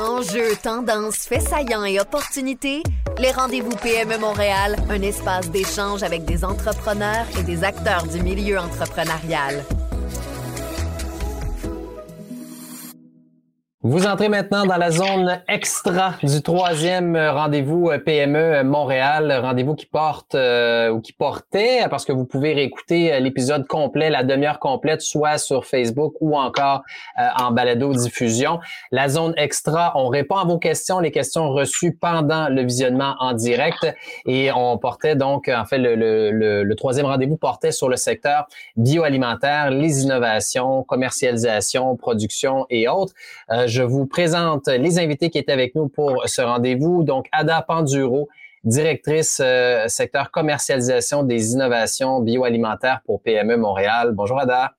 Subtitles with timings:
[0.00, 2.82] Enjeux, tendances, faits saillants et opportunités,
[3.18, 8.58] les rendez-vous PME Montréal, un espace d'échange avec des entrepreneurs et des acteurs du milieu
[8.58, 9.62] entrepreneurial.
[13.82, 20.34] Vous entrez maintenant dans la zone extra du troisième rendez-vous PME Montréal, rendez-vous qui porte
[20.34, 25.00] euh, ou qui portait, parce que vous pouvez réécouter euh, l'épisode complet, la demi-heure complète,
[25.00, 26.82] soit sur Facebook ou encore
[27.18, 28.60] euh, en balado-diffusion.
[28.92, 33.32] La zone extra, on répond à vos questions, les questions reçues pendant le visionnement en
[33.32, 33.86] direct,
[34.26, 38.46] et on portait donc, en fait, le, le, le troisième rendez-vous portait sur le secteur
[38.76, 43.14] bioalimentaire, les innovations, commercialisation, production et autres
[43.70, 47.04] je vous présente les invités qui étaient avec nous pour ce rendez-vous.
[47.04, 48.28] Donc, Ada Panduro,
[48.64, 54.10] directrice euh, secteur commercialisation des innovations bioalimentaires pour PME Montréal.
[54.12, 54.72] Bonjour, Ada.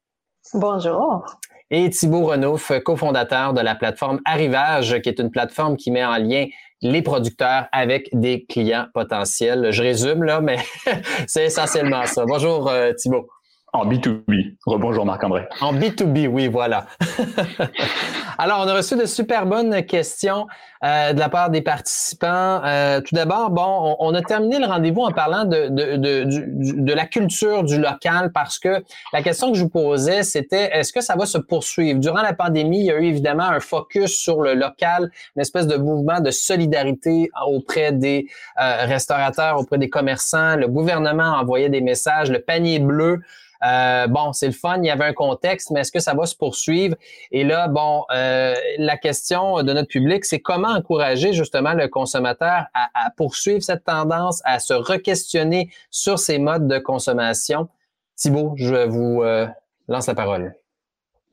[0.54, 1.26] Bonjour.
[1.72, 6.18] Et Thibault Renouf, cofondateur de la plateforme Arrivage, qui est une plateforme qui met en
[6.18, 6.48] lien
[6.82, 9.72] les producteurs avec des clients potentiels.
[9.72, 10.58] Je résume là, mais
[11.28, 12.26] c'est essentiellement ça.
[12.26, 13.30] Bonjour euh, Thibault.
[13.74, 14.56] En B2B.
[14.66, 15.48] Rebonjour Marc-André.
[15.62, 16.88] En B2B, oui, voilà.
[18.38, 20.48] Alors, on a reçu de super bonnes questions
[20.84, 22.62] euh, de la part des participants.
[22.66, 27.64] Euh, tout d'abord, bon, on, a terminé le rendez-vous en parlant de, de, la culture
[27.64, 31.26] du local parce que la question que je vous posais, c'était est-ce que ça va
[31.26, 32.00] se poursuivre?
[32.00, 35.68] Durant la pandémie, il y a eu évidemment un focus sur le local, une espèce
[35.68, 38.28] de mouvement de solidarité auprès des
[38.60, 40.58] euh, restaurateurs, auprès des commerçants.
[40.58, 43.22] Le gouvernement envoyait des messages, le panier bleu.
[43.64, 46.26] Euh, bon, c'est le fun, il y avait un contexte, mais est-ce que ça va
[46.26, 46.96] se poursuivre?
[47.32, 52.66] Et là, bon, euh, la question de notre public, c'est comment encourager justement le consommateur
[52.74, 57.70] à, poursuivre cette tendance, à se re-questionner sur ses modes de consommation?
[58.16, 59.48] Thibault, je vous euh,
[59.88, 60.56] lance la parole.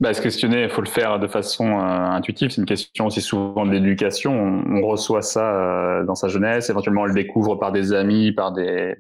[0.00, 2.50] Bah, se questionner, il faut le faire de façon intuitive.
[2.50, 4.32] C'est une question aussi souvent de l'éducation.
[4.32, 6.70] On, reçoit ça dans sa jeunesse.
[6.70, 8.96] Éventuellement, on le découvre par des amis, par des,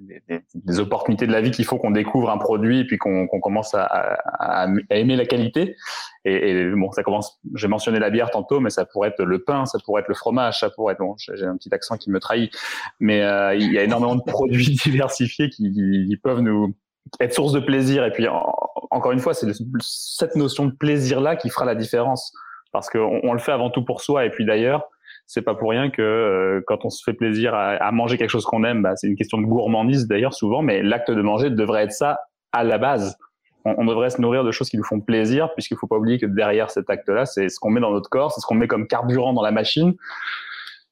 [0.54, 3.74] des opportunités de la vie qu'il faut qu'on découvre un produit et puis qu'on commence
[3.74, 5.76] à, à, à, aimer la qualité.
[6.24, 7.38] Et, et, bon, ça commence.
[7.54, 10.14] J'ai mentionné la bière tantôt, mais ça pourrait être le pain, ça pourrait être le
[10.14, 11.00] fromage, ça pourrait être.
[11.00, 12.50] Bon, j'ai un petit accent qui me trahit,
[12.98, 16.74] mais euh, il y a énormément de produits diversifiés qui, qui peuvent nous
[17.20, 18.04] être source de plaisir.
[18.04, 19.46] Et puis, encore une fois, c'est
[19.80, 22.32] cette notion de plaisir-là qui fera la différence.
[22.72, 24.26] Parce qu'on on le fait avant tout pour soi.
[24.26, 24.84] Et puis d'ailleurs,
[25.28, 28.30] c'est pas pour rien que euh, quand on se fait plaisir à, à manger quelque
[28.30, 31.50] chose qu'on aime, bah, c'est une question de gourmandise d'ailleurs souvent, mais l'acte de manger
[31.50, 32.18] devrait être ça
[32.52, 33.18] à la base.
[33.66, 36.18] On, on, devrait se nourrir de choses qui nous font plaisir, puisqu'il faut pas oublier
[36.18, 38.68] que derrière cet acte-là, c'est ce qu'on met dans notre corps, c'est ce qu'on met
[38.68, 39.94] comme carburant dans la machine.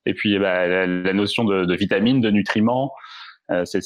[0.05, 2.93] Et puis bah, la, la, notion de, de vitamines, de nutriments,
[3.51, 3.81] euh, c'est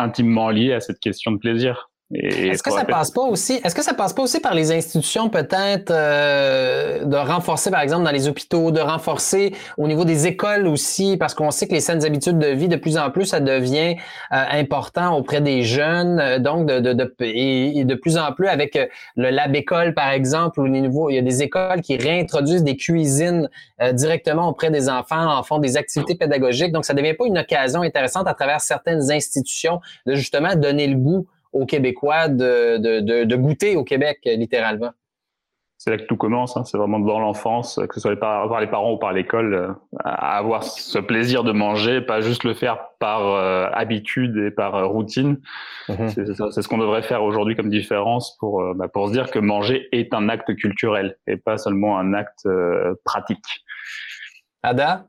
[0.00, 1.91] intimement lié à cette question de plaisir.
[2.14, 5.28] Est-ce que ça passe pas aussi Est-ce que ça passe pas aussi par les institutions
[5.28, 10.66] peut-être euh, de renforcer par exemple dans les hôpitaux, de renforcer au niveau des écoles
[10.66, 13.40] aussi parce qu'on sait que les saines habitudes de vie de plus en plus ça
[13.40, 13.96] devient
[14.32, 18.48] euh, important auprès des jeunes euh, donc de, de, de et, de plus en plus
[18.48, 18.86] avec euh,
[19.16, 22.76] le lab école par exemple au niveau il y a des écoles qui réintroduisent des
[22.76, 23.48] cuisines
[23.82, 26.72] euh, directement auprès des enfants en font des activités pédagogiques.
[26.72, 30.96] Donc ça devient pas une occasion intéressante à travers certaines institutions de justement donner le
[30.96, 34.92] goût aux Québécois de, de, de, goûter au Québec, littéralement.
[35.78, 36.64] C'est là que tout commence, hein.
[36.64, 39.72] c'est vraiment dans l'enfance, que ce soit par, les parents ou par l'école, euh,
[40.04, 44.76] à avoir ce plaisir de manger, pas juste le faire par euh, habitude et par
[44.76, 45.40] euh, routine.
[45.88, 46.52] Mm-hmm.
[46.52, 49.88] C'est ce qu'on devrait faire aujourd'hui comme différence pour, bah, pour se dire que manger
[49.90, 52.46] est un acte culturel et pas seulement un acte
[53.04, 53.64] pratique.
[54.62, 55.06] Ada?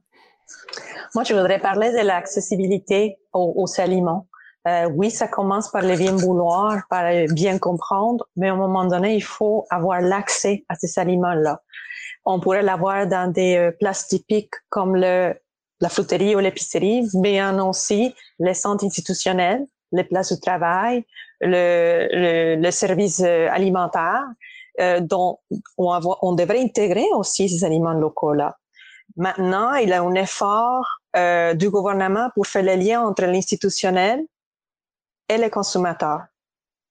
[1.13, 4.27] Moi, je voudrais parler de l'accessibilité aux, aux aliments.
[4.67, 8.85] Euh, oui, ça commence par le bien vouloir, par bien comprendre, mais à un moment
[8.85, 11.61] donné, il faut avoir l'accès à ces aliments-là.
[12.25, 15.33] On pourrait l'avoir dans des euh, places typiques comme le,
[15.81, 21.05] la fruiterie ou l'épicerie, mais aussi les centres institutionnels, les places de travail,
[21.41, 24.23] le, le, le service euh, alimentaire,
[24.79, 25.39] euh, dont
[25.77, 28.55] on, on devrait intégrer aussi ces aliments locaux-là.
[29.17, 34.23] Maintenant, il y a un effort euh, du gouvernement pour faire le lien entre l'institutionnel
[35.29, 36.25] et les consommateurs.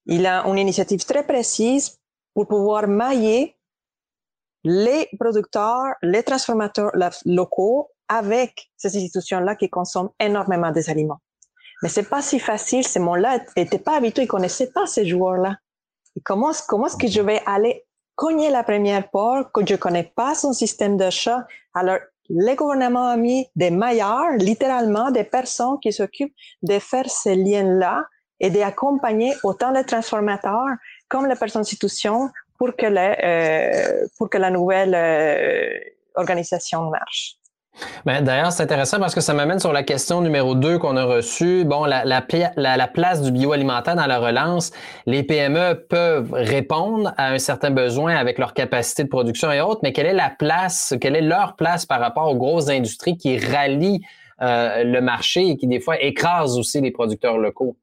[0.07, 1.99] Il a une initiative très précise
[2.35, 3.57] pour pouvoir mailler
[4.65, 6.93] les producteurs, les transformateurs
[7.25, 11.21] locaux avec ces institutions-là qui consomment énormément des aliments.
[11.83, 12.85] Mais c'est pas si facile.
[12.87, 15.57] Ces gens-là n'étaient pas habitués, ils connaissaient pas ces joueurs-là.
[16.25, 17.85] comment, comment est-ce que je vais aller
[18.15, 21.45] cogner la première porte que je connais pas son système d'achat?
[21.75, 21.99] Alors,
[22.29, 28.07] le gouvernement a mis des maillards, littéralement des personnes qui s'occupent de faire ces liens-là
[28.43, 30.77] et d'accompagner autant les transformateurs
[31.09, 32.29] comme les personnes institutions
[32.59, 35.79] pour que, les, euh, pour que la nouvelle euh,
[36.15, 37.37] organisation marche.
[38.05, 41.05] Ben, D'ailleurs, c'est intéressant parce que ça m'amène sur la question numéro 2 qu'on a
[41.05, 41.65] reçue.
[41.65, 42.23] Bon, la, la,
[42.57, 44.73] la, place du bioalimentaire dans la relance,
[45.07, 49.81] les PME peuvent répondre à un certain besoin avec leur capacité de production et autres,
[49.83, 53.39] mais quelle est la place, quelle est leur place par rapport aux grosses industries qui
[53.39, 54.03] rallient
[54.43, 57.77] euh, le marché et qui des fois écrasent aussi les producteurs locaux?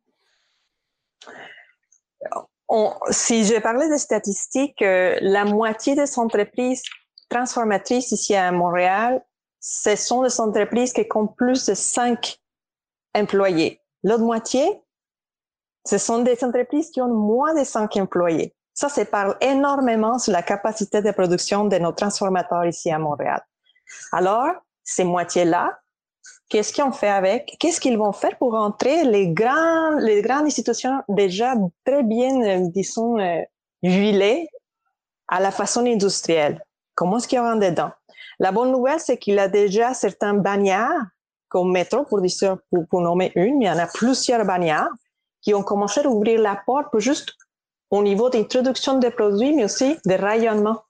[3.10, 6.84] Si je parlais des statistiques, euh, la moitié des entreprises
[7.30, 9.24] transformatrices ici à Montréal
[9.60, 12.40] ce sont des entreprises qui comptent plus de cinq
[13.16, 13.82] employés.
[14.04, 14.82] L'autre moitié,
[15.86, 18.56] ce sont des entreprises qui ont moins de cinq employés.
[18.74, 23.42] Ça, ça parle énormément sur la capacité de production de nos transformateurs ici à Montréal.
[24.14, 25.78] Alors, ces moitiés-là,
[26.50, 27.56] qu'est-ce fait avec?
[27.60, 30.02] Qu'est-ce qu'ils vont faire pour entrer les grandes,
[30.46, 31.56] institutions déjà
[31.86, 33.42] très bien, euh, disons, euh,
[33.84, 34.48] huilées
[35.28, 36.64] à la façon industrielle?
[36.96, 37.92] Comment est-ce qu'ils rentrent dedans?
[38.40, 41.06] La bonne nouvelle, c'est qu'il a déjà certains bannières
[41.50, 42.22] comme métro, pour,
[42.70, 44.90] pour, pour nommer une, mais il y en a plusieurs bannières
[45.42, 47.34] qui ont commencé à ouvrir la porte pour juste
[47.90, 50.84] au niveau d'introduction des produits, mais aussi de rayonnement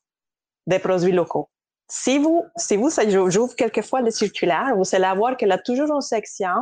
[0.67, 1.49] des produits locaux.
[1.91, 2.89] Si vous, si vous,
[3.29, 6.53] j'ouvre quelquefois les circulaires, vous allez voir qu'il y a toujours une section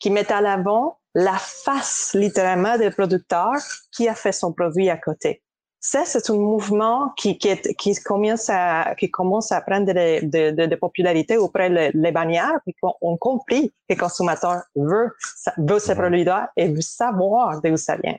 [0.00, 3.60] qui met à l'avant la face littéralement des producteurs
[3.92, 5.42] qui a fait son produit à côté.
[5.78, 10.66] Ça, c'est un mouvement qui, qui, qui, commence à, qui commence à prendre de, de,
[10.66, 15.10] de, popularité auprès des les bannières, puis qu'on compris que le consommateur veut,
[15.58, 18.16] veut ces produits-là et veut savoir d'où ça vient.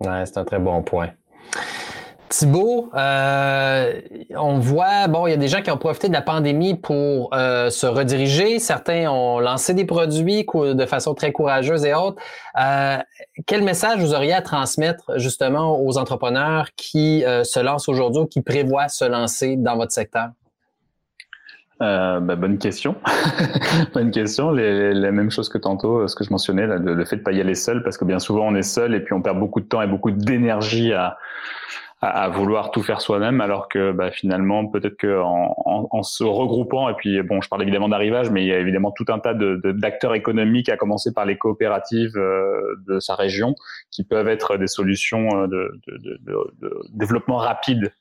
[0.00, 1.10] Ouais, c'est un très bon point.
[2.36, 4.00] Thibault, euh,
[4.36, 7.32] on voit, bon, il y a des gens qui ont profité de la pandémie pour
[7.32, 8.58] euh, se rediriger.
[8.58, 12.20] Certains ont lancé des produits de façon très courageuse et autres.
[12.60, 12.98] Euh,
[13.46, 18.42] quel message vous auriez à transmettre justement aux entrepreneurs qui se lancent aujourd'hui ou qui
[18.42, 20.30] prévoient se lancer dans votre secteur?
[21.82, 22.96] Euh, bah, bonne question.
[23.94, 24.50] bonne question.
[24.50, 27.54] La même chose que tantôt, ce que je mentionnais, le, fait de pas y aller
[27.54, 29.82] seul, parce que bien souvent on est seul et puis on perd beaucoup de temps
[29.82, 31.18] et beaucoup d'énergie à,
[32.04, 36.88] à, vouloir tout faire soi-même, alors que bah, finalement, peut-être qu'en en, en, se regroupant,
[36.88, 39.32] et puis bon, je parle évidemment d'arrivage, mais il y a évidemment tout un tas
[39.32, 43.54] d'acteurs de, d'acteurs économiques, à commencer par les coopératives euh, de sa région,
[43.90, 47.92] qui peuvent être des solutions euh, de, de développement rapide.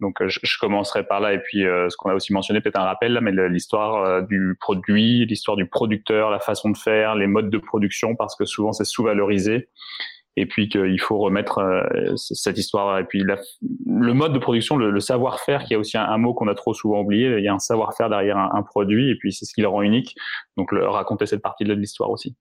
[0.00, 2.84] Donc je, commencerai par là et puis euh, ce qu'on a aussi mentionné peut-être un
[2.84, 7.50] rappel là, mais l'histoire du produit, l'histoire du producteur, la façon de faire, les modes
[7.50, 9.68] de production parce que souvent c'est sous-valorisé
[10.36, 15.00] et puis qu'il faut remettre euh, cette histoire et puis le mode de production, le,
[15.00, 17.36] savoir-faire, qui est aussi un, mot qu'on a trop souvent oublié.
[17.38, 19.82] Il y a un savoir-faire derrière un, produit et puis c'est ce qui le rend
[19.82, 20.14] unique.
[20.56, 22.34] Donc le, raconter cette partie de l'histoire aussi.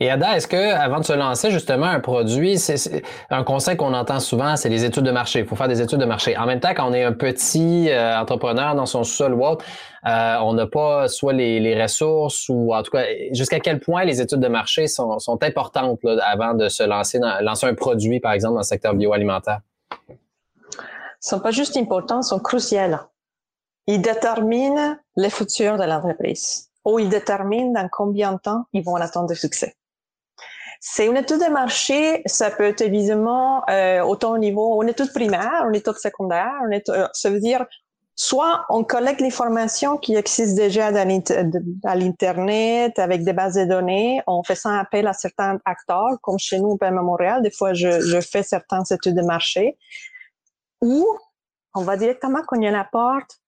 [0.00, 3.94] Et Ada, est-ce que avant de se lancer justement un produit, c'est un conseil qu'on
[3.94, 5.40] entend souvent, c'est les études de marché.
[5.40, 6.36] Il faut faire des études de marché.
[6.36, 9.64] En même temps, quand on est un petit euh, entrepreneur dans son sol ou autre,
[10.06, 14.20] euh, on n'a pas soit les, ressources ou en tout cas jusqu'à quel point les
[14.20, 18.60] études de marché sont, importantes avant de se lancer lancer un produit, par exemple, dans
[18.60, 19.60] le secteur bioalimentaire?
[20.08, 22.98] Ils sont pas juste importants, ils sont cruciaux.
[23.86, 28.96] Ils déterminent les futurs de l'entreprise où ils déterminent dans combien de temps ils vont
[28.96, 29.76] attendre le succès.
[30.80, 35.12] C'est une étude de marché, ça peut être évidemment euh, autant au niveau, une étude
[35.12, 37.64] primaire, une étude secondaire, une étude, euh, ça veut dire
[38.16, 44.42] soit on collecte l'information qui existe déjà à l'Internet avec des bases de données, on
[44.42, 48.20] fait ça appel à certains acteurs, comme chez nous, à Montréal, des fois je, je
[48.20, 49.78] fais certaines études de marché,
[50.80, 51.06] ou
[51.74, 53.38] on va directement cogner la porte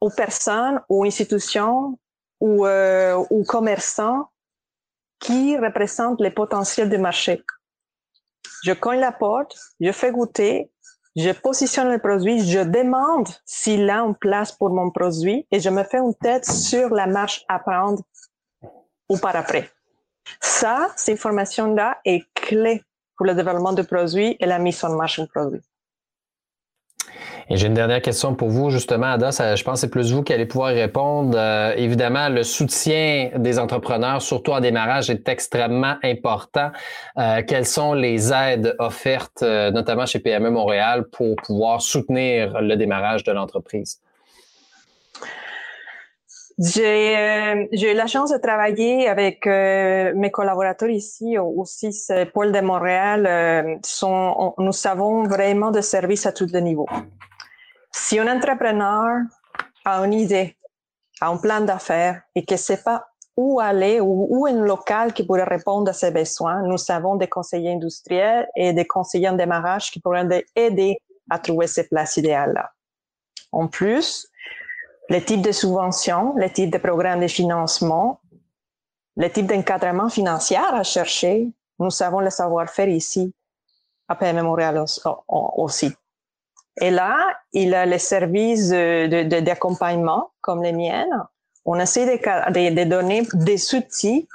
[0.00, 1.98] aux personnes, aux institutions,
[2.42, 4.28] ou, euh, ou commerçants
[5.20, 7.40] qui représentent les potentiels du marché.
[8.64, 10.72] Je cogne la porte, je fais goûter,
[11.14, 15.70] je positionne le produit, je demande s'il a une place pour mon produit et je
[15.70, 18.02] me fais une tête sur la marche à prendre
[19.08, 19.70] ou par après.
[20.40, 22.82] Ça, cette information-là est clé
[23.16, 25.60] pour le développement du produit et la mise en marche du produit.
[27.54, 29.30] J'ai une dernière question pour vous, justement, Ada.
[29.30, 31.36] je pense que c'est plus vous qui allez pouvoir répondre.
[31.36, 36.70] Euh, évidemment, le soutien des entrepreneurs, surtout en démarrage, est extrêmement important.
[37.18, 42.74] Euh, quelles sont les aides offertes, euh, notamment chez PME Montréal, pour pouvoir soutenir le
[42.76, 44.00] démarrage de l'entreprise?
[46.58, 53.78] J'ai eu la chance de travailler avec mes collaborateurs ici au, 6 Pôle de Montréal.
[53.84, 56.88] sont, nous savons vraiment de services à tous les niveaux.
[58.12, 59.22] Si un entrepreneur
[59.86, 60.54] a une idée,
[61.22, 63.06] a un plan d'affaires et que ne sait pas
[63.38, 67.26] où aller ou où un local qui pourrait répondre à ses besoins, nous avons des
[67.26, 70.98] conseillers industriels et des conseillers en démarrage qui pourraient aider
[71.30, 72.72] à trouver ces places idéales-là.
[73.50, 74.28] En plus,
[75.08, 78.20] le type de subvention, le type de programme de financement,
[79.16, 81.48] le type d'encadrement financier à chercher.
[81.78, 83.34] Nous avons le savoir-faire ici
[84.06, 84.84] à PME Montréal
[85.28, 85.94] aussi.
[86.80, 91.22] Et là, il a les services d'accompagnement comme les miennes.
[91.64, 94.28] On essaie de, donner des outils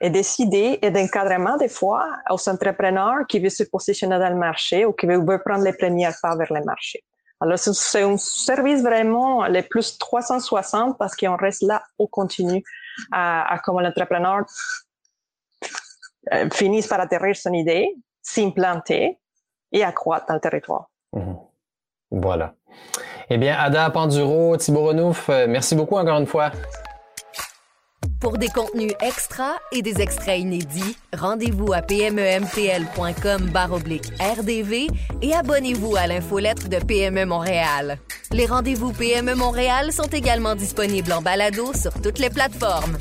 [0.00, 4.36] et des idées et d'encadrement des fois aux entrepreneurs qui veulent se positionner dans le
[4.36, 7.04] marché ou qui veulent prendre les premières pas vers le marché.
[7.40, 12.62] Alors, c'est un service vraiment les plus 360 parce qu'on reste là au continu
[13.10, 14.44] à, comment l'entrepreneur
[16.32, 19.18] euh, finisse par atterrir son idée, s'implanter
[19.72, 20.88] et accroître dans le territoire.
[21.12, 21.36] Mhm.
[22.12, 22.54] Voilà.
[23.30, 26.52] Eh bien, Ada Panduro, Thibault Renouf, euh, merci beaucoup encore une fois.
[28.20, 34.86] Pour des contenus extra et des extraits inédits, rendez-vous à pmemtl.com rdv
[35.22, 37.98] et abonnez-vous à l'infolettre de PME Montréal.
[38.30, 42.96] Les rendez-vous PME Montréal sont également disponibles en balado sur toutes les plateformes.